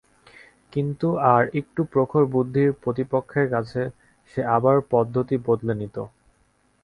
কিন্তু 0.73 1.07
আর 1.33 1.43
একটু 1.59 1.81
প্রখর 1.91 2.23
বুদ্ধির 2.33 2.69
প্রতিপক্ষের 2.83 3.47
কাছে 3.53 3.81
সে 4.31 4.41
আবার 4.55 4.75
পদ্ধতি 4.91 5.35
বদলে 5.47 5.73
নিত। 5.81 5.97